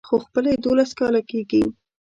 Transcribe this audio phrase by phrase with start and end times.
[0.07, 1.63] خو خپله يې دولس کاله کېږي.